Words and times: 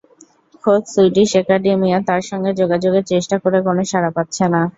খোদ 0.63 0.81
সুইডিশ 0.93 1.31
একাডেমিও 1.41 1.99
তাঁর 2.07 2.21
সঙ্গে 2.29 2.51
যোগাযোগের 2.61 3.05
চেষ্টা 3.11 3.35
করে 3.43 3.57
কোনো 3.67 3.81
সাড়া 3.91 4.11
পাচ্ছে 4.17 4.45
না। 4.53 4.61